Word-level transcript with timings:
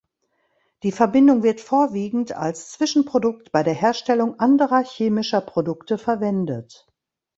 Die 0.81 0.91
Verbindung 0.91 1.43
wird 1.43 1.61
vorwiegend 1.61 2.31
als 2.35 2.71
Zwischenprodukt 2.71 3.51
bei 3.51 3.61
der 3.61 3.75
Herstellung 3.75 4.39
anderer 4.39 4.83
chemischer 4.83 5.41
Produkte 5.41 5.99
verwendet. 5.99 6.87